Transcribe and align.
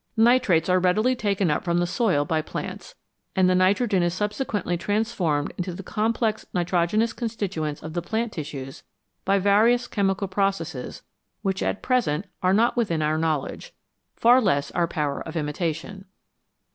Nitrates 0.17 0.67
are 0.67 0.79
readily 0.79 1.15
taken 1.15 1.51
up 1.51 1.63
from 1.63 1.77
the 1.77 1.85
soil 1.85 2.25
by 2.25 2.41
plants, 2.41 2.95
and 3.35 3.47
the 3.47 3.53
nitrogen 3.53 4.01
is 4.01 4.15
subsequently 4.15 4.75
transformed 4.75 5.53
into 5.59 5.73
the 5.75 5.83
complex 5.83 6.43
nitrogenous 6.55 7.13
constituents 7.13 7.83
of 7.83 7.93
the 7.93 8.01
plant 8.01 8.31
tissues 8.31 8.81
by 9.25 9.37
various 9.37 9.87
chemical 9.87 10.27
processes 10.27 11.03
which 11.43 11.61
at 11.61 11.83
present 11.83 12.25
are 12.41 12.51
not 12.51 12.75
within 12.75 13.03
our 13.03 13.19
knowledge, 13.19 13.75
far 14.15 14.41
less 14.41 14.71
our 14.71 14.87
power 14.87 15.21
of 15.21 15.35
imitation. 15.37 16.05